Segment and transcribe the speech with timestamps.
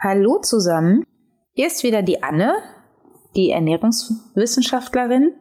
[0.00, 1.04] Hallo zusammen,
[1.54, 2.54] hier ist wieder die Anne,
[3.34, 5.32] die Ernährungswissenschaftlerin.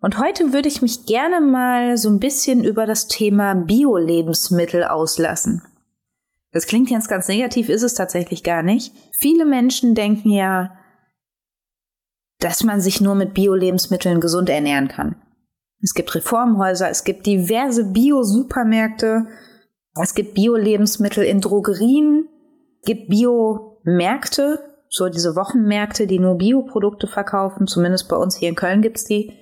[0.00, 5.62] Und heute würde ich mich gerne mal so ein bisschen über das Thema Bio-Lebensmittel auslassen.
[6.52, 8.94] Das klingt jetzt ganz negativ, ist es tatsächlich gar nicht.
[9.18, 10.78] Viele Menschen denken ja,
[12.38, 15.16] dass man sich nur mit Bio-Lebensmitteln gesund ernähren kann.
[15.84, 19.26] Es gibt Reformhäuser, es gibt diverse Bio-Supermärkte,
[20.00, 22.26] es gibt Bio-Lebensmittel in Drogerien,
[22.80, 28.48] es gibt Bio Märkte, so diese Wochenmärkte, die nur Bioprodukte verkaufen, zumindest bei uns hier
[28.48, 29.34] in Köln gibt's die.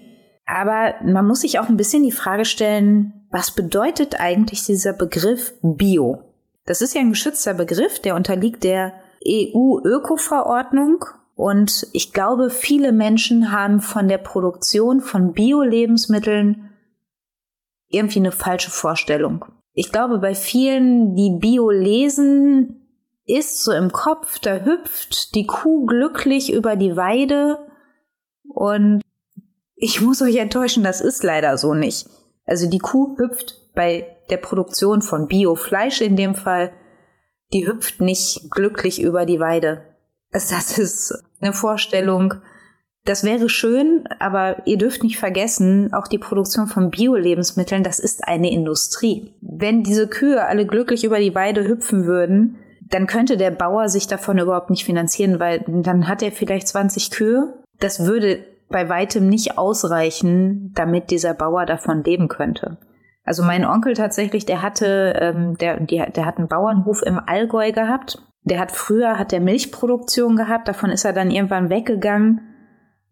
[0.44, 5.54] Aber man muss sich auch ein bisschen die Frage stellen, was bedeutet eigentlich dieser Begriff
[5.62, 6.24] Bio?
[6.66, 11.04] Das ist ja ein geschützter Begriff, der unterliegt der EU-Öko-Verordnung.
[11.34, 16.70] Und ich glaube, viele Menschen haben von der Produktion von Bio-Lebensmitteln
[17.88, 19.44] irgendwie eine falsche Vorstellung.
[19.74, 22.82] Ich glaube, bei vielen, die Bio lesen,
[23.24, 27.58] ist so im Kopf, da hüpft die Kuh glücklich über die Weide
[28.48, 29.02] und
[29.76, 32.08] ich muss euch enttäuschen, das ist leider so nicht.
[32.44, 36.72] Also die Kuh hüpft bei der Produktion von Biofleisch in dem Fall,
[37.52, 39.91] die hüpft nicht glücklich über die Weide.
[40.32, 42.34] Das ist eine Vorstellung,
[43.04, 48.26] das wäre schön, aber ihr dürft nicht vergessen, auch die Produktion von Bio-Lebensmitteln, das ist
[48.28, 49.34] eine Industrie.
[49.40, 54.06] Wenn diese Kühe alle glücklich über die Weide hüpfen würden, dann könnte der Bauer sich
[54.06, 57.54] davon überhaupt nicht finanzieren, weil dann hat er vielleicht 20 Kühe.
[57.80, 62.78] Das würde bei weitem nicht ausreichen, damit dieser Bauer davon leben könnte.
[63.24, 67.72] Also mein Onkel tatsächlich, der hatte, ähm, der, die, der hat einen Bauernhof im Allgäu
[67.72, 68.18] gehabt.
[68.44, 72.40] Der hat früher hat der Milchproduktion gehabt, davon ist er dann irgendwann weggegangen,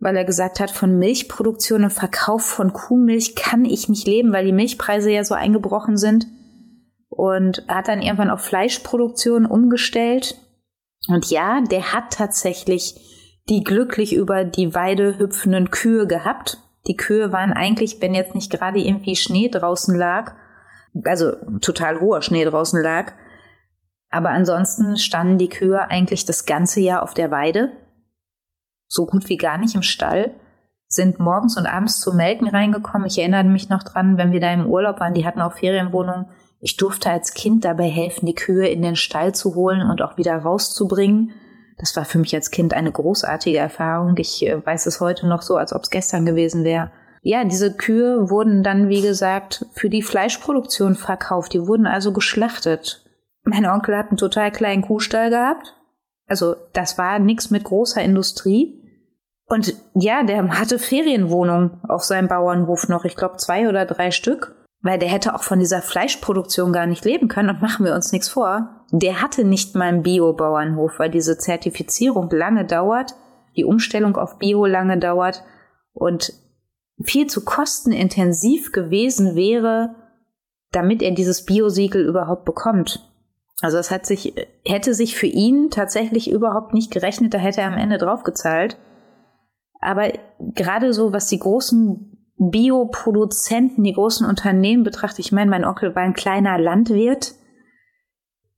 [0.00, 4.47] weil er gesagt hat, von Milchproduktion und Verkauf von Kuhmilch kann ich nicht leben, weil
[4.47, 6.27] die Milchpreise ja so eingebrochen sind
[7.08, 10.36] und hat dann irgendwann auf Fleischproduktion umgestellt.
[11.08, 12.95] Und ja, der hat tatsächlich
[13.48, 16.58] die glücklich über die Weide hüpfenden Kühe gehabt.
[16.86, 20.35] Die Kühe waren eigentlich, wenn jetzt nicht gerade irgendwie Schnee draußen lag,
[21.05, 23.12] also total hoher Schnee draußen lag,
[24.11, 27.73] aber ansonsten standen die Kühe eigentlich das ganze Jahr auf der Weide,
[28.89, 30.35] so gut wie gar nicht im Stall,
[30.89, 33.07] sind morgens und abends zu melken reingekommen.
[33.07, 36.27] Ich erinnere mich noch dran, wenn wir da im Urlaub waren, die hatten auch Ferienwohnungen,
[36.61, 40.19] ich durfte als Kind dabei helfen, die Kühe in den Stall zu holen und auch
[40.19, 41.33] wieder rauszubringen.
[41.79, 44.15] Das war für mich als Kind eine großartige Erfahrung.
[44.19, 46.91] Ich äh, weiß es heute noch so, als ob es gestern gewesen wäre.
[47.23, 51.55] Ja, diese Kühe wurden dann, wie gesagt, für die Fleischproduktion verkauft.
[51.55, 53.05] Die wurden also geschlachtet.
[53.42, 55.77] Mein Onkel hat einen total kleinen Kuhstall gehabt.
[56.27, 58.77] Also das war nichts mit großer Industrie.
[59.46, 64.55] Und ja, der hatte Ferienwohnungen auf seinem Bauernhof noch, ich glaube zwei oder drei Stück
[64.83, 68.12] weil der hätte auch von dieser Fleischproduktion gar nicht leben können und machen wir uns
[68.12, 68.84] nichts vor.
[68.90, 73.14] Der hatte nicht mal einen Bio-Bauernhof, weil diese Zertifizierung lange dauert,
[73.56, 75.42] die Umstellung auf Bio lange dauert
[75.92, 76.33] und
[77.02, 79.95] viel zu kostenintensiv gewesen wäre,
[80.73, 83.10] damit er dieses Bio-Siegel überhaupt bekommt.
[83.61, 84.35] Also es hat sich,
[84.65, 88.79] hätte sich für ihn tatsächlich überhaupt nicht gerechnet, da hätte er am Ende draufgezahlt.
[89.81, 92.11] Aber gerade so, was die großen
[92.41, 95.21] Bioproduzenten, die großen Unternehmen betrachte.
[95.21, 97.35] Ich meine, mein Onkel war ein kleiner Landwirt.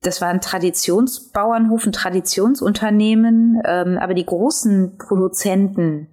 [0.01, 3.61] Das war ein Traditionsbauernhof, ein Traditionsunternehmen.
[3.65, 6.07] Ähm, aber die großen Produzenten,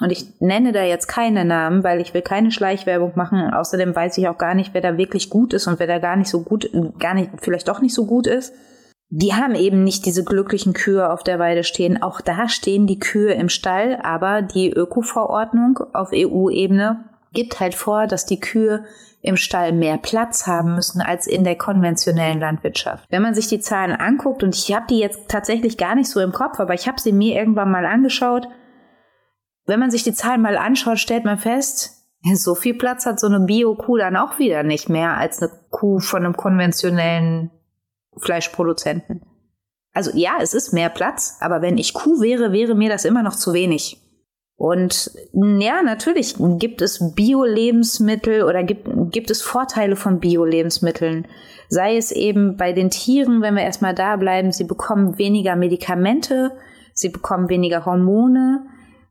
[0.00, 3.52] und ich nenne da jetzt keine Namen, weil ich will keine Schleichwerbung machen.
[3.52, 6.16] Außerdem weiß ich auch gar nicht, wer da wirklich gut ist und wer da gar
[6.16, 8.54] nicht so gut, gar nicht, vielleicht doch nicht so gut ist.
[9.10, 12.00] Die haben eben nicht diese glücklichen Kühe auf der Weide stehen.
[12.00, 18.06] Auch da stehen die Kühe im Stall, aber die Öko-Verordnung auf EU-Ebene gibt halt vor,
[18.06, 18.84] dass die Kühe
[19.22, 23.04] im Stall mehr Platz haben müssen als in der konventionellen Landwirtschaft.
[23.10, 26.20] Wenn man sich die Zahlen anguckt, und ich habe die jetzt tatsächlich gar nicht so
[26.20, 28.48] im Kopf, aber ich habe sie mir irgendwann mal angeschaut,
[29.70, 31.96] wenn man sich die Zahlen mal anschaut, stellt man fest,
[32.34, 36.00] so viel Platz hat so eine Bio-Kuh dann auch wieder nicht mehr als eine Kuh
[36.00, 37.50] von einem konventionellen
[38.18, 39.22] Fleischproduzenten.
[39.94, 43.22] Also ja, es ist mehr Platz, aber wenn ich Kuh wäre, wäre mir das immer
[43.22, 44.02] noch zu wenig.
[44.56, 51.26] Und ja, natürlich gibt es Bio-Lebensmittel oder gibt, gibt es Vorteile von Bio-Lebensmitteln.
[51.70, 56.52] Sei es eben bei den Tieren, wenn wir erstmal da bleiben, sie bekommen weniger Medikamente,
[56.92, 58.66] sie bekommen weniger Hormone,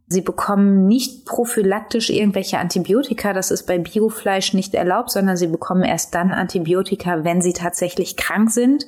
[0.09, 5.83] sie bekommen nicht prophylaktisch irgendwelche Antibiotika, das ist bei Biofleisch nicht erlaubt, sondern sie bekommen
[5.83, 8.85] erst dann Antibiotika, wenn sie tatsächlich krank sind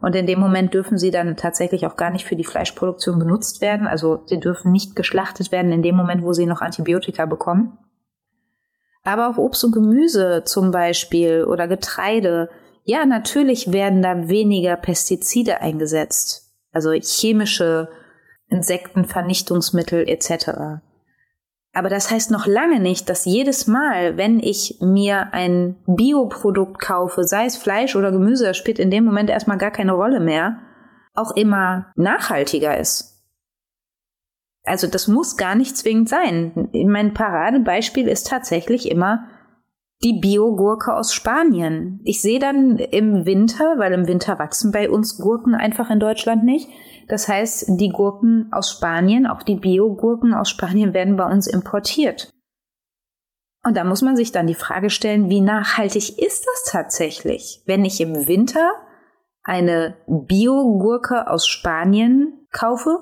[0.00, 3.60] und in dem Moment dürfen sie dann tatsächlich auch gar nicht für die Fleischproduktion genutzt
[3.60, 3.86] werden.
[3.86, 7.78] Also sie dürfen nicht geschlachtet werden in dem Moment, wo sie noch Antibiotika bekommen.
[9.02, 12.50] Aber auch Obst und Gemüse zum Beispiel oder Getreide.
[12.84, 16.52] Ja, natürlich werden da weniger Pestizide eingesetzt.
[16.72, 17.88] Also chemische
[18.48, 20.80] Insektenvernichtungsmittel etc.
[21.72, 27.24] Aber das heißt noch lange nicht, dass jedes Mal, wenn ich mir ein Bioprodukt kaufe,
[27.24, 30.58] sei es Fleisch oder Gemüse, das spielt in dem Moment erstmal gar keine Rolle mehr,
[31.14, 33.16] auch immer nachhaltiger ist.
[34.64, 36.68] Also das muss gar nicht zwingend sein.
[36.72, 39.28] Mein Paradebeispiel ist tatsächlich immer
[40.02, 42.00] die Biogurke aus Spanien.
[42.04, 46.44] Ich sehe dann im Winter, weil im Winter wachsen bei uns Gurken einfach in Deutschland
[46.44, 46.68] nicht,
[47.08, 52.30] das heißt, die Gurken aus Spanien, auch die Biogurken aus Spanien werden bei uns importiert.
[53.62, 57.84] Und da muss man sich dann die Frage stellen, wie nachhaltig ist das tatsächlich, wenn
[57.84, 58.72] ich im Winter
[59.42, 62.98] eine Biogurke aus Spanien kaufe?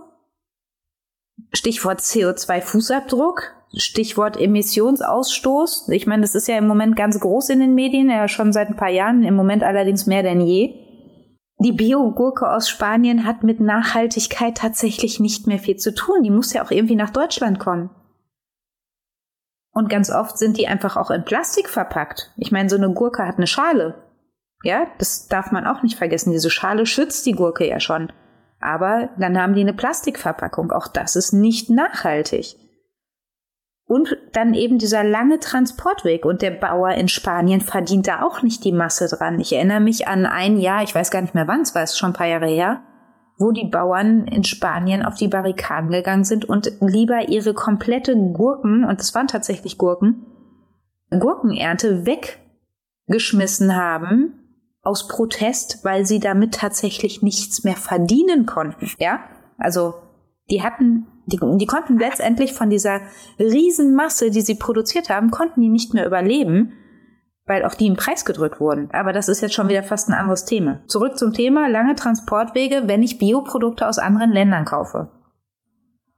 [1.53, 5.89] Stichwort CO2-Fußabdruck, Stichwort Emissionsausstoß.
[5.91, 8.69] Ich meine, das ist ja im Moment ganz groß in den Medien, ja schon seit
[8.69, 10.75] ein paar Jahren, im Moment allerdings mehr denn je.
[11.59, 16.23] Die Biogurke aus Spanien hat mit Nachhaltigkeit tatsächlich nicht mehr viel zu tun.
[16.23, 17.91] Die muss ja auch irgendwie nach Deutschland kommen.
[19.73, 22.33] Und ganz oft sind die einfach auch in Plastik verpackt.
[22.37, 23.95] Ich meine, so eine Gurke hat eine Schale.
[24.63, 26.33] Ja, das darf man auch nicht vergessen.
[26.33, 28.13] Diese Schale schützt die Gurke ja schon.
[28.61, 30.71] Aber dann haben die eine Plastikverpackung.
[30.71, 32.57] Auch das ist nicht nachhaltig.
[33.95, 36.25] Und dann eben dieser lange Transportweg.
[36.25, 39.39] Und der Bauer in Spanien verdient da auch nicht die Masse dran.
[39.39, 41.97] Ich erinnere mich an ein Jahr, ich weiß gar nicht mehr wann, es war es
[41.97, 42.83] schon ein paar Jahre her,
[43.39, 48.85] wo die Bauern in Spanien auf die Barrikaden gegangen sind und lieber ihre komplette Gurken,
[48.85, 50.27] und das waren tatsächlich Gurken,
[51.11, 54.41] Gurkenernte weggeschmissen haben
[54.83, 58.91] aus Protest, weil sie damit tatsächlich nichts mehr verdienen konnten.
[58.99, 59.21] Ja,
[59.57, 59.95] also
[60.51, 63.01] die hatten die, die konnten letztendlich von dieser
[63.39, 66.73] Riesenmasse, die sie produziert haben, konnten die nicht mehr überleben,
[67.47, 68.91] weil auch die im Preis gedrückt wurden.
[68.93, 70.81] Aber das ist jetzt schon wieder fast ein anderes Thema.
[70.87, 75.11] Zurück zum Thema lange Transportwege, wenn ich Bioprodukte aus anderen Ländern kaufe.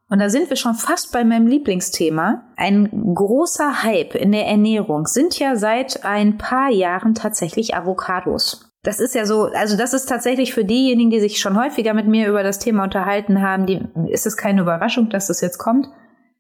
[0.09, 2.45] Und da sind wir schon fast bei meinem Lieblingsthema.
[2.57, 8.71] Ein großer Hype in der Ernährung sind ja seit ein paar Jahren tatsächlich Avocados.
[8.87, 12.07] Das ist ja so, also das ist tatsächlich für diejenigen, die sich schon häufiger mit
[12.07, 15.89] mir über das Thema unterhalten haben, die, ist es keine Überraschung, dass das jetzt kommt.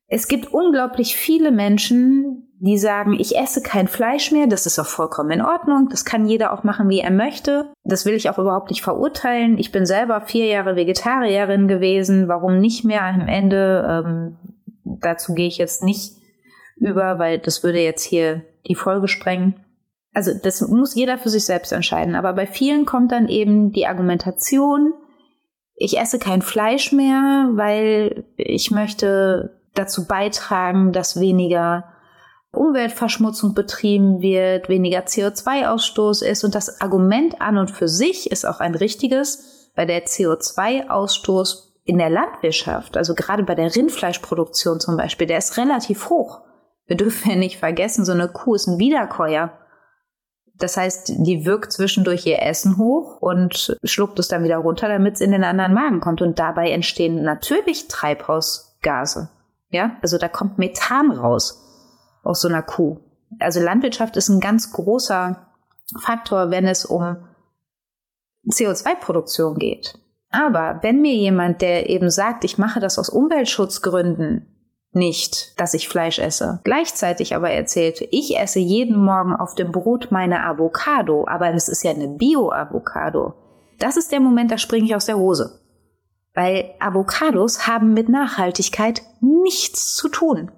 [0.06, 4.87] Es gibt unglaublich viele Menschen, die sagen, ich esse kein Fleisch mehr, das ist auch
[4.87, 7.72] vollkommen in Ordnung, das kann jeder auch machen, wie er möchte.
[7.82, 9.58] Das will ich auch überhaupt nicht verurteilen.
[9.58, 14.04] Ich bin selber vier Jahre Vegetarierin gewesen, warum nicht mehr am Ende?
[14.06, 14.37] Ähm,
[14.84, 16.12] dazu gehe ich jetzt nicht
[16.76, 19.65] über, weil das würde jetzt hier die Folge sprengen
[20.16, 22.14] also das muss jeder für sich selbst entscheiden.
[22.14, 24.94] Aber bei vielen kommt dann eben die Argumentation,
[25.74, 31.84] ich esse kein Fleisch mehr, weil ich möchte dazu beitragen, dass weniger
[32.50, 36.44] Umweltverschmutzung betrieben wird, weniger CO2-Ausstoß ist.
[36.44, 41.98] Und das Argument an und für sich ist auch ein richtiges, weil der CO2-Ausstoß in
[41.98, 46.40] der Landwirtschaft, also gerade bei der Rindfleischproduktion zum Beispiel, der ist relativ hoch.
[46.86, 49.52] Wir dürfen ja nicht vergessen, so eine Kuh ist ein Wiederkäuer.
[50.58, 55.17] Das heißt, die wirkt zwischendurch ihr Essen hoch und schluckt es dann wieder runter, damit
[55.17, 56.23] es in den anderen Magen kommt.
[56.23, 59.29] Und dabei entstehen natürlich Treibhausgase.
[59.70, 61.62] Ja, also da kommt Methan raus
[62.23, 63.00] aus so einer Kuh.
[63.38, 65.47] Also Landwirtschaft ist ein ganz großer
[66.00, 67.17] Faktor, wenn es um
[68.48, 69.98] CO2-Produktion geht.
[70.31, 74.56] Aber wenn mir jemand, der eben sagt, ich mache das aus Umweltschutzgründen,
[74.96, 76.60] nicht, dass ich Fleisch esse.
[76.65, 81.84] Gleichzeitig aber erzählt, ich esse jeden Morgen auf dem Brot meine Avocado, aber das ist
[81.84, 83.34] ja eine Bio-Avocado.
[83.79, 85.60] Das ist der Moment, da springe ich aus der Hose.
[86.34, 90.50] Weil Avocados haben mit Nachhaltigkeit nichts zu tun.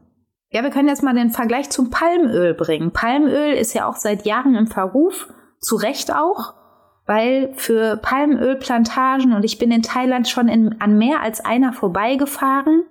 [0.50, 2.92] Ja, wir können jetzt mal den Vergleich zum Palmöl bringen.
[2.92, 5.28] Palmöl ist ja auch seit Jahren im Verruf,
[5.60, 6.54] zu Recht auch,
[7.06, 12.84] weil für Palmölplantagen, und ich bin in Thailand schon in, an mehr als einer vorbeigefahren,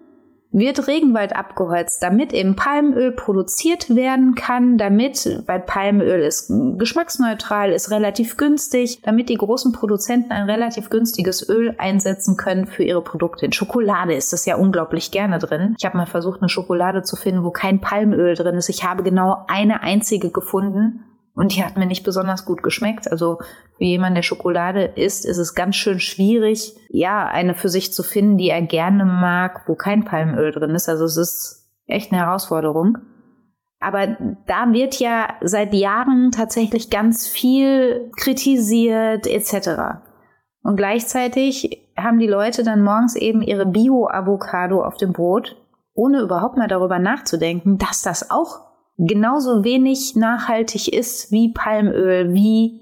[0.51, 7.92] wird Regenwald abgeholzt, damit eben Palmöl produziert werden kann, damit, weil Palmöl ist geschmacksneutral, ist
[7.92, 13.46] relativ günstig, damit die großen Produzenten ein relativ günstiges Öl einsetzen können für ihre Produkte.
[13.46, 15.75] In Schokolade ist das ja unglaublich gerne drin.
[15.77, 18.70] Ich habe mal versucht, eine Schokolade zu finden, wo kein Palmöl drin ist.
[18.70, 21.04] Ich habe genau eine einzige gefunden
[21.38, 23.10] und die hat mir nicht besonders gut geschmeckt.
[23.12, 23.38] Also
[23.77, 28.01] für jemanden, der Schokolade isst, ist es ganz schön schwierig, ja, eine für sich zu
[28.01, 30.89] finden, die er gerne mag, wo kein Palmöl drin ist.
[30.89, 32.98] Also es ist echt eine Herausforderung.
[33.79, 34.17] Aber
[34.48, 40.00] da wird ja seit Jahren tatsächlich ganz viel kritisiert etc.
[40.63, 45.56] Und gleichzeitig haben die Leute dann morgens eben ihre Bio-Avocado auf dem Brot,
[45.94, 48.67] ohne überhaupt mal darüber nachzudenken, dass das auch
[48.98, 52.82] genauso wenig nachhaltig ist wie Palmöl, wie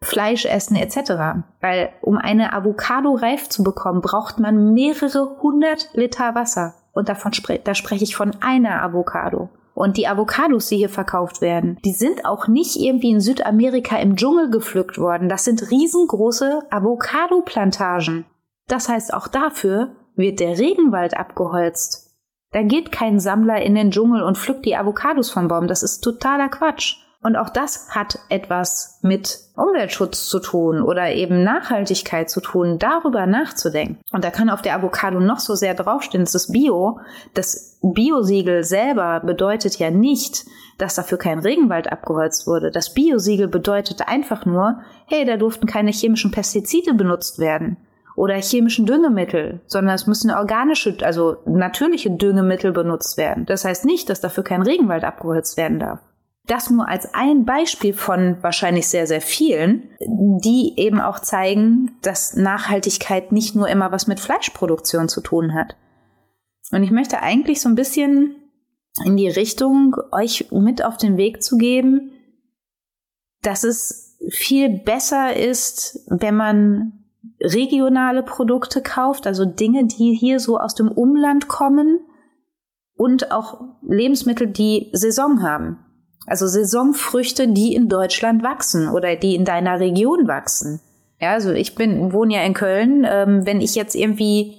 [0.00, 1.44] Fleisch essen etc.
[1.60, 6.74] Weil um eine Avocado reif zu bekommen, braucht man mehrere hundert Liter Wasser.
[6.92, 9.48] Und davon spre da spreche ich von einer Avocado.
[9.74, 14.16] Und die Avocados, die hier verkauft werden, die sind auch nicht irgendwie in Südamerika im
[14.16, 15.30] Dschungel gepflückt worden.
[15.30, 18.26] Das sind riesengroße Avocado-Plantagen.
[18.68, 22.01] Das heißt, auch dafür wird der Regenwald abgeholzt.
[22.52, 25.66] Da geht kein Sammler in den Dschungel und pflückt die Avocados vom Baum.
[25.66, 26.96] Das ist totaler Quatsch.
[27.22, 33.26] Und auch das hat etwas mit Umweltschutz zu tun oder eben Nachhaltigkeit zu tun, darüber
[33.26, 33.98] nachzudenken.
[34.10, 36.98] Und da kann auf der Avocado noch so sehr draufstehen, es ist Bio.
[37.34, 40.44] Das Biosiegel selber bedeutet ja nicht,
[40.78, 42.72] dass dafür kein Regenwald abgeholzt wurde.
[42.72, 47.76] Das Biosiegel bedeutet einfach nur, hey, da durften keine chemischen Pestizide benutzt werden
[48.16, 53.46] oder chemischen Düngemittel, sondern es müssen organische, also natürliche Düngemittel benutzt werden.
[53.46, 56.00] Das heißt nicht, dass dafür kein Regenwald abgeholzt werden darf.
[56.46, 62.34] Das nur als ein Beispiel von wahrscheinlich sehr, sehr vielen, die eben auch zeigen, dass
[62.34, 65.76] Nachhaltigkeit nicht nur immer was mit Fleischproduktion zu tun hat.
[66.72, 68.36] Und ich möchte eigentlich so ein bisschen
[69.04, 72.12] in die Richtung euch mit auf den Weg zu geben,
[73.42, 77.01] dass es viel besser ist, wenn man
[77.40, 82.00] regionale Produkte kauft, also Dinge, die hier so aus dem Umland kommen
[82.94, 85.78] und auch Lebensmittel, die Saison haben.
[86.26, 90.80] Also Saisonfrüchte, die in Deutschland wachsen oder die in deiner Region wachsen.
[91.20, 93.06] Ja, also ich bin, wohne ja in Köln.
[93.08, 94.56] Ähm, wenn ich jetzt irgendwie,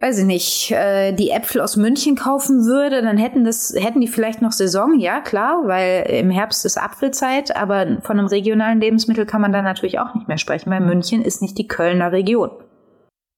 [0.00, 4.08] weiß ich nicht, äh, die Äpfel aus München kaufen würde, dann hätten das, hätten die
[4.08, 9.24] vielleicht noch Saison, ja klar, weil im Herbst ist Apfelzeit, aber von einem regionalen Lebensmittel
[9.24, 12.50] kann man da natürlich auch nicht mehr sprechen, weil München ist nicht die Kölner Region.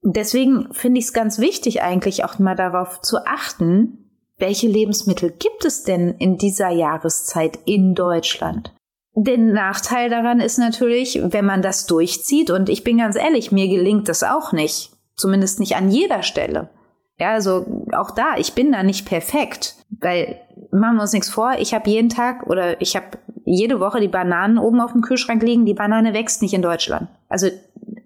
[0.02, 4.04] Deswegen finde ich es ganz wichtig, eigentlich auch mal darauf zu achten,
[4.38, 8.72] welche Lebensmittel gibt es denn in dieser Jahreszeit in Deutschland?
[9.14, 13.66] Der Nachteil daran ist natürlich, wenn man das durchzieht, und ich bin ganz ehrlich, mir
[13.68, 14.92] gelingt das auch nicht.
[15.18, 16.70] Zumindest nicht an jeder Stelle.
[17.18, 21.54] Ja, also auch da, ich bin da nicht perfekt, weil machen wir uns nichts vor,
[21.58, 25.42] ich habe jeden Tag oder ich habe jede Woche die Bananen oben auf dem Kühlschrank
[25.42, 27.08] liegen, die Banane wächst nicht in Deutschland.
[27.28, 27.48] Also,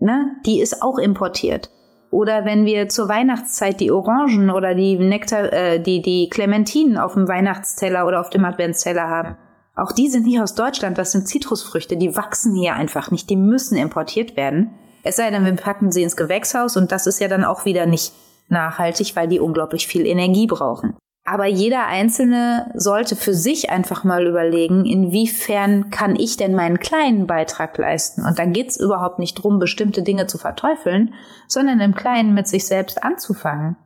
[0.00, 1.70] ne, die ist auch importiert.
[2.10, 7.14] Oder wenn wir zur Weihnachtszeit die Orangen oder die Nektar, äh, die, die Clementinen auf
[7.14, 9.36] dem Weihnachtsteller oder auf dem Adventsteller haben.
[9.74, 13.36] Auch die sind nicht aus Deutschland, das sind Zitrusfrüchte, die wachsen hier einfach nicht, die
[13.36, 14.74] müssen importiert werden.
[15.02, 17.86] Es sei denn, wir packen sie ins Gewächshaus und das ist ja dann auch wieder
[17.86, 18.12] nicht
[18.48, 20.96] nachhaltig, weil die unglaublich viel Energie brauchen.
[21.24, 27.28] Aber jeder Einzelne sollte für sich einfach mal überlegen, inwiefern kann ich denn meinen kleinen
[27.28, 28.26] Beitrag leisten.
[28.26, 31.14] Und da geht's überhaupt nicht drum, bestimmte Dinge zu verteufeln,
[31.46, 33.76] sondern im Kleinen mit sich selbst anzufangen.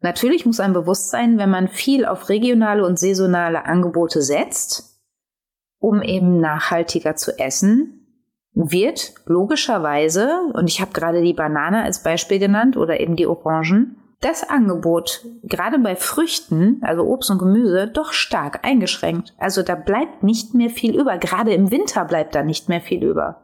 [0.00, 5.00] Natürlich muss ein Bewusstsein, wenn man viel auf regionale und saisonale Angebote setzt,
[5.78, 7.99] um eben nachhaltiger zu essen,
[8.52, 13.96] wird logischerweise, und ich habe gerade die Banane als Beispiel genannt oder eben die Orangen,
[14.20, 19.34] das Angebot, gerade bei Früchten, also Obst und Gemüse, doch stark eingeschränkt.
[19.38, 21.16] Also da bleibt nicht mehr viel über.
[21.16, 23.40] Gerade im Winter bleibt da nicht mehr viel über.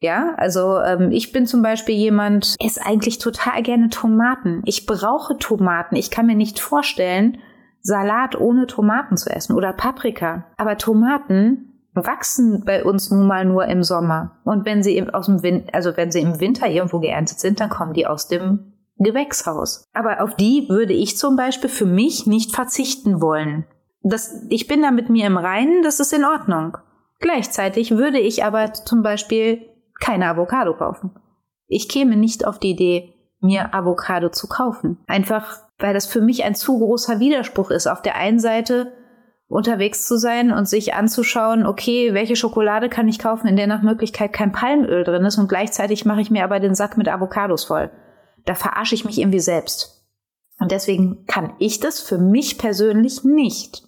[0.00, 4.62] Ja, also ähm, ich bin zum Beispiel jemand, esse eigentlich total gerne Tomaten.
[4.66, 5.96] Ich brauche Tomaten.
[5.96, 7.38] Ich kann mir nicht vorstellen,
[7.80, 10.46] Salat ohne Tomaten zu essen oder Paprika.
[10.56, 14.38] Aber Tomaten wachsen bei uns nun mal nur im Sommer.
[14.44, 17.70] Und wenn sie aus dem Win also wenn sie im Winter irgendwo geerntet sind, dann
[17.70, 19.84] kommen die aus dem Gewächshaus.
[19.92, 23.66] Aber auf die würde ich zum Beispiel für mich nicht verzichten wollen.
[24.02, 26.78] Das, ich bin da mit mir im Reinen, das ist in Ordnung.
[27.18, 29.62] Gleichzeitig würde ich aber zum Beispiel
[30.00, 31.10] keine Avocado kaufen.
[31.66, 34.98] Ich käme nicht auf die Idee, mir Avocado zu kaufen.
[35.06, 37.86] Einfach, weil das für mich ein zu großer Widerspruch ist.
[37.86, 38.92] Auf der einen Seite
[39.48, 43.82] unterwegs zu sein und sich anzuschauen, okay, welche Schokolade kann ich kaufen, in der nach
[43.82, 47.64] Möglichkeit kein Palmöl drin ist und gleichzeitig mache ich mir aber den Sack mit Avocados
[47.64, 47.90] voll
[48.46, 50.06] da verarsche ich mich irgendwie selbst.
[50.58, 53.82] Und deswegen kann ich das für mich persönlich nicht.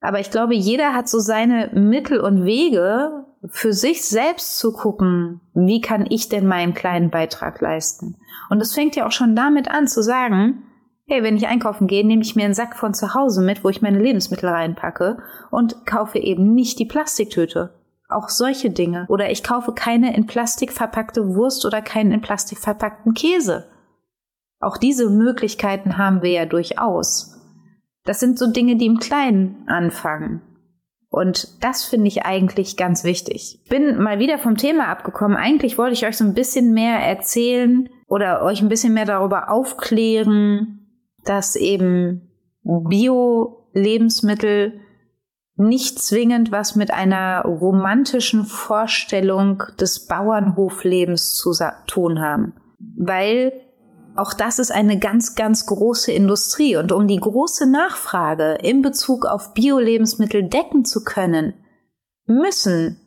[0.00, 5.40] Aber ich glaube, jeder hat so seine Mittel und Wege, für sich selbst zu gucken,
[5.54, 8.16] wie kann ich denn meinen kleinen Beitrag leisten.
[8.50, 10.65] Und es fängt ja auch schon damit an zu sagen,
[11.06, 13.68] hey, wenn ich einkaufen gehe, nehme ich mir einen Sack von zu Hause mit, wo
[13.68, 15.18] ich meine Lebensmittel reinpacke
[15.50, 17.74] und kaufe eben nicht die Plastiktüte.
[18.08, 19.06] Auch solche Dinge.
[19.08, 23.66] Oder ich kaufe keine in Plastik verpackte Wurst oder keinen in Plastik verpackten Käse.
[24.60, 27.32] Auch diese Möglichkeiten haben wir ja durchaus.
[28.04, 30.42] Das sind so Dinge, die im Kleinen anfangen.
[31.08, 33.64] Und das finde ich eigentlich ganz wichtig.
[33.68, 35.36] Bin mal wieder vom Thema abgekommen.
[35.36, 39.50] Eigentlich wollte ich euch so ein bisschen mehr erzählen oder euch ein bisschen mehr darüber
[39.50, 40.75] aufklären,
[41.28, 42.30] dass eben
[42.62, 44.80] Bio Bio-Lebensmittel
[45.56, 51.52] nicht zwingend was mit einer romantischen Vorstellung des Bauernhoflebens zu
[51.86, 52.54] tun haben.
[52.98, 53.52] Weil
[54.16, 56.76] auch das ist eine ganz, ganz große Industrie.
[56.76, 61.54] Und um die große Nachfrage in Bezug auf Bio-Lebensmittel decken zu können,
[62.26, 63.00] müssen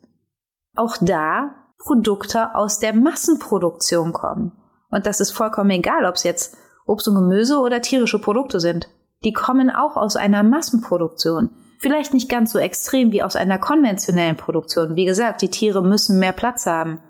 [0.76, 4.52] auch da Produkte aus der Massenproduktion kommen.
[4.90, 6.58] Und das ist vollkommen egal, ob es jetzt
[6.90, 8.90] Obst und Gemüse oder tierische Produkte sind.
[9.24, 11.52] Die kommen auch aus einer Massenproduktion.
[11.80, 14.96] Vielleicht nicht ganz so extrem wie aus einer konventionellen Produktion.
[14.96, 17.02] Wie gesagt, die Tiere müssen mehr Platz haben.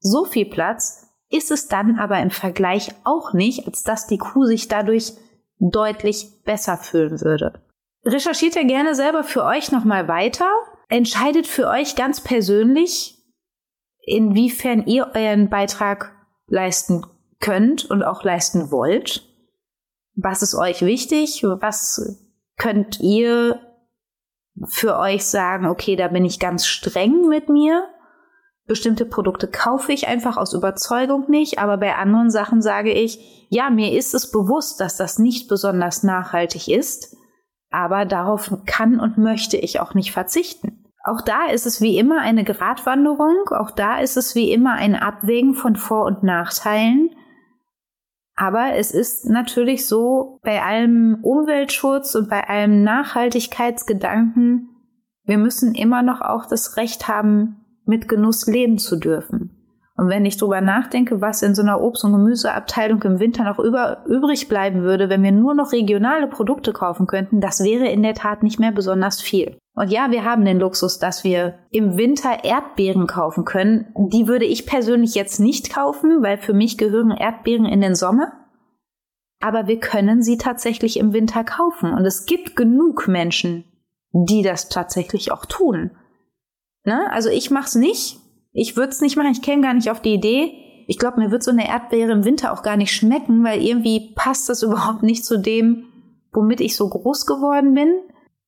[0.00, 4.44] So viel Platz ist es dann aber im Vergleich auch nicht, als dass die Kuh
[4.44, 5.12] sich dadurch
[5.58, 7.62] deutlich besser fühlen würde.
[8.04, 10.48] Recherchiert ihr gerne selber für euch nochmal weiter.
[10.88, 13.18] Entscheidet für euch ganz persönlich,
[14.02, 16.14] inwiefern ihr euren Beitrag
[16.46, 17.04] leisten
[17.40, 19.27] könnt und auch leisten wollt.
[20.20, 21.44] Was ist euch wichtig?
[21.44, 22.18] Was
[22.56, 23.60] könnt ihr
[24.66, 27.84] für euch sagen, okay, da bin ich ganz streng mit mir.
[28.66, 33.70] Bestimmte Produkte kaufe ich einfach aus Überzeugung nicht, aber bei anderen Sachen sage ich, ja,
[33.70, 37.16] mir ist es bewusst, dass das nicht besonders nachhaltig ist,
[37.70, 40.84] aber darauf kann und möchte ich auch nicht verzichten.
[41.04, 44.96] Auch da ist es wie immer eine Gratwanderung, auch da ist es wie immer ein
[44.96, 47.10] Abwägen von Vor- und Nachteilen.
[48.40, 54.68] Aber es ist natürlich so, bei allem Umweltschutz und bei allem Nachhaltigkeitsgedanken,
[55.24, 59.57] wir müssen immer noch auch das Recht haben, mit Genuss leben zu dürfen.
[59.98, 63.58] Und wenn ich drüber nachdenke, was in so einer Obst- und Gemüseabteilung im Winter noch
[63.58, 68.04] über, übrig bleiben würde, wenn wir nur noch regionale Produkte kaufen könnten, das wäre in
[68.04, 69.58] der Tat nicht mehr besonders viel.
[69.74, 73.92] Und ja, wir haben den Luxus, dass wir im Winter Erdbeeren kaufen können.
[73.96, 78.32] Die würde ich persönlich jetzt nicht kaufen, weil für mich gehören Erdbeeren in den Sommer.
[79.40, 81.92] Aber wir können sie tatsächlich im Winter kaufen.
[81.92, 83.64] Und es gibt genug Menschen,
[84.12, 85.90] die das tatsächlich auch tun.
[86.84, 87.10] Ne?
[87.10, 88.20] Also ich mach's nicht,
[88.52, 90.84] ich würde es nicht machen, ich käme gar nicht auf die Idee.
[90.86, 94.12] Ich glaube, mir wird so eine Erdbeere im Winter auch gar nicht schmecken, weil irgendwie
[94.14, 95.84] passt das überhaupt nicht zu dem,
[96.32, 97.92] womit ich so groß geworden bin.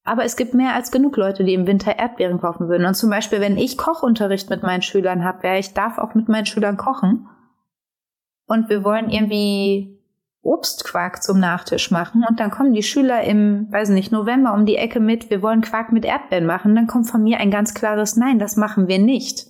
[0.02, 2.86] Aber es gibt mehr als genug Leute, die im Winter Erdbeeren kaufen würden.
[2.86, 6.28] Und zum Beispiel, wenn ich Kochunterricht mit meinen Schülern habe, ja, ich darf auch mit
[6.28, 7.28] meinen Schülern kochen.
[8.46, 10.00] Und wir wollen irgendwie
[10.42, 14.76] Obstquark zum Nachtisch machen und dann kommen die Schüler im, weiß nicht, November um die
[14.76, 18.16] Ecke mit, wir wollen Quark mit Erdbeeren machen, dann kommt von mir ein ganz klares
[18.16, 19.49] Nein, das machen wir nicht.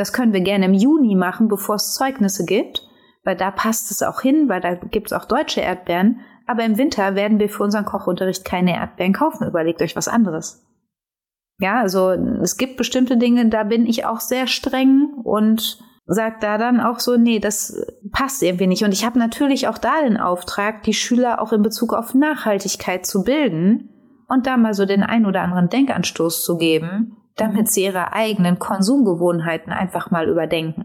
[0.00, 2.88] Das können wir gerne im Juni machen, bevor es Zeugnisse gibt,
[3.22, 6.20] weil da passt es auch hin, weil da gibt es auch deutsche Erdbeeren.
[6.46, 9.46] Aber im Winter werden wir für unseren Kochunterricht keine Erdbeeren kaufen.
[9.46, 10.66] Überlegt euch was anderes.
[11.58, 16.56] Ja, also es gibt bestimmte Dinge, da bin ich auch sehr streng und sagt da
[16.56, 17.78] dann auch so, nee, das
[18.10, 18.84] passt irgendwie nicht.
[18.84, 23.04] Und ich habe natürlich auch da den Auftrag, die Schüler auch in Bezug auf Nachhaltigkeit
[23.04, 23.90] zu bilden
[24.28, 28.58] und da mal so den ein oder anderen Denkanstoß zu geben, damit sie ihre eigenen
[28.58, 30.84] Konsumgewohnheiten einfach mal überdenken.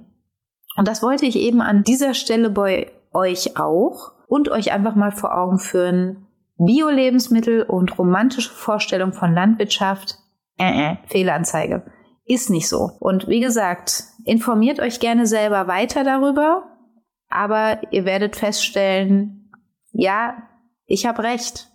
[0.78, 5.12] Und das wollte ich eben an dieser Stelle bei euch auch und euch einfach mal
[5.12, 6.28] vor Augen führen.
[6.58, 10.18] Bio-Lebensmittel und romantische Vorstellung von Landwirtschaft,
[10.58, 11.84] äh, äh, Fehlanzeige.
[12.26, 12.92] Ist nicht so.
[13.00, 16.64] Und wie gesagt, informiert euch gerne selber weiter darüber,
[17.30, 19.52] aber ihr werdet feststellen,
[19.92, 20.36] ja,
[20.86, 21.70] ich habe recht.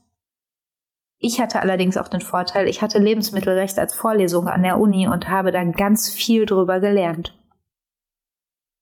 [1.22, 5.28] Ich hatte allerdings auch den Vorteil, ich hatte Lebensmittelrecht als Vorlesung an der Uni und
[5.28, 7.38] habe da ganz viel drüber gelernt.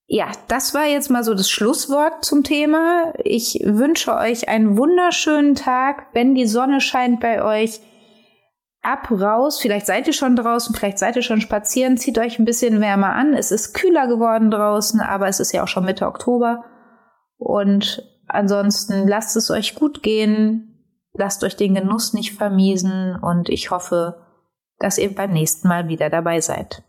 [0.07, 3.12] Ja, das war jetzt mal so das Schlusswort zum Thema.
[3.24, 6.07] Ich wünsche euch einen wunderschönen Tag.
[6.14, 7.81] Wenn die Sonne scheint bei euch,
[8.83, 9.61] ab raus.
[9.61, 11.98] Vielleicht seid ihr schon draußen, vielleicht seid ihr schon spazieren.
[11.98, 13.35] Zieht euch ein bisschen wärmer an.
[13.35, 16.64] Es ist kühler geworden draußen, aber es ist ja auch schon Mitte Oktober.
[17.37, 20.67] Und ansonsten lasst es euch gut gehen.
[21.18, 24.20] Lasst euch den Genuss nicht vermiesen und ich hoffe,
[24.78, 26.85] dass ihr beim nächsten Mal wieder dabei seid.